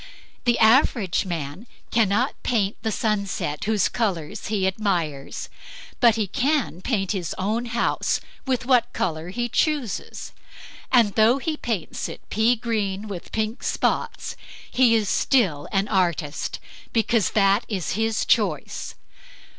The 0.45 0.57
average 0.57 1.25
man 1.27 1.67
cannot 1.91 2.33
paint 2.41 2.75
the 2.81 2.91
sunset 2.91 3.65
whose 3.65 3.87
colors 3.87 4.49
be 4.49 4.65
admires; 4.65 5.47
but 5.99 6.15
he 6.15 6.25
can 6.25 6.81
paint 6.81 7.11
his 7.11 7.35
own 7.37 7.65
house 7.67 8.19
with 8.47 8.65
what 8.65 8.93
color 8.93 9.29
he 9.29 9.47
chooses, 9.47 10.31
and 10.91 11.13
though 11.13 11.37
he 11.37 11.55
paints 11.55 12.09
it 12.09 12.27
pea 12.31 12.55
green 12.55 13.07
with 13.07 13.31
pink 13.31 13.61
spots, 13.61 14.35
he 14.71 14.95
is 14.95 15.07
still 15.07 15.67
an 15.71 15.87
artist; 15.87 16.59
because 16.91 17.29
that 17.37 17.63
is 17.67 17.91
his 17.91 18.25
choice. 18.25 18.95